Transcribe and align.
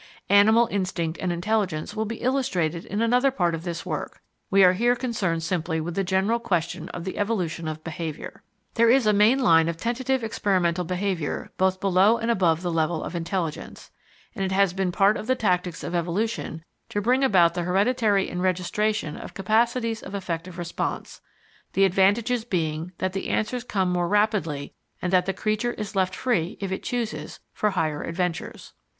Animal 0.29 0.67
instinct 0.71 1.19
and 1.21 1.31
intelligence 1.31 1.95
will 1.95 2.05
be 2.05 2.23
illustrated 2.23 2.85
in 2.85 3.03
another 3.03 3.29
part 3.29 3.53
of 3.53 3.63
this 3.63 3.85
work. 3.85 4.19
We 4.49 4.63
are 4.63 4.73
here 4.73 4.95
concerned 4.95 5.43
simply 5.43 5.79
with 5.79 5.93
the 5.93 6.03
general 6.03 6.39
question 6.39 6.89
of 6.89 7.03
the 7.03 7.19
evolution 7.19 7.67
of 7.67 7.83
behaviour. 7.83 8.41
There 8.73 8.89
is 8.89 9.05
a 9.05 9.13
main 9.13 9.37
line 9.37 9.69
of 9.69 9.77
tentative 9.77 10.23
experimental 10.23 10.85
behaviour 10.85 11.51
both 11.57 11.79
below 11.79 12.17
and 12.17 12.31
above 12.31 12.63
the 12.63 12.71
level 12.71 13.03
of 13.03 13.15
intelligence, 13.15 13.91
and 14.33 14.43
it 14.43 14.51
has 14.51 14.73
been 14.73 14.91
part 14.91 15.17
of 15.17 15.27
the 15.27 15.35
tactics 15.35 15.83
of 15.83 15.93
evolution 15.93 16.63
to 16.89 16.99
bring 16.99 17.23
about 17.23 17.53
the 17.53 17.61
hereditary 17.61 18.27
enregistration 18.27 19.15
of 19.15 19.35
capacities 19.35 20.01
of 20.01 20.15
effective 20.15 20.57
response, 20.57 21.21
the 21.73 21.85
advantages 21.85 22.43
being 22.43 22.91
that 22.97 23.13
the 23.13 23.29
answers 23.29 23.63
come 23.63 23.91
more 23.91 24.07
rapidly 24.07 24.73
and 24.99 25.13
that 25.13 25.27
the 25.27 25.31
creature 25.31 25.73
is 25.73 25.95
left 25.95 26.15
free, 26.15 26.57
if 26.59 26.71
it 26.71 26.81
chooses, 26.81 27.39
for 27.53 27.69
higher 27.69 28.01
adventures. 28.01 28.73